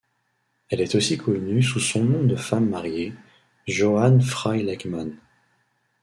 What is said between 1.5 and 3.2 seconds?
sous son nom de femme mariée,